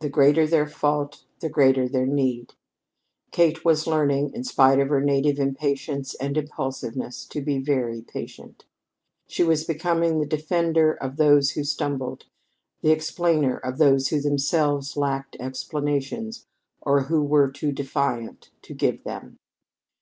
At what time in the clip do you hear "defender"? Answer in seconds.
10.26-10.92